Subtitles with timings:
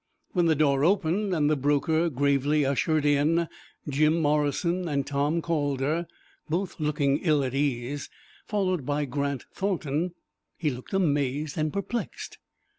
[0.31, 3.47] When the door opened, and the broker gravely ushered in
[3.87, 6.07] Jim Morrison and Tom Calder,
[6.49, 8.09] both looking ill at ease,
[8.47, 10.15] followed by Grant Thornton,
[10.57, 12.39] he looked amazed and perplexed.